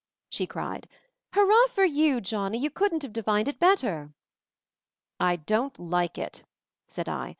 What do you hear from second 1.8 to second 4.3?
you, Johnnie, you couldn't have defined it better."